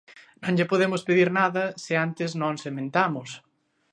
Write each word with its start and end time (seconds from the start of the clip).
Non 0.43 0.55
lle 0.57 0.69
podemos 0.71 1.01
pedir 1.07 1.29
nada 1.39 1.63
se 1.83 1.93
antes 2.05 2.29
non 2.41 2.53
sementamos. 2.63 3.29